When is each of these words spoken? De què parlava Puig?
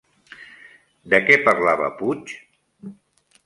De 1.15 1.21
què 1.29 1.39
parlava 1.49 1.93
Puig? 2.03 2.37